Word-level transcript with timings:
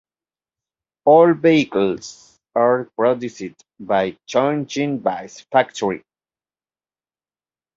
All 1.05 1.35
vehicles 1.35 2.35
are 2.55 2.85
produced 2.97 3.63
by 3.79 4.17
Chongjin 4.27 4.99
Bus 5.03 5.41
Factory. 5.51 6.03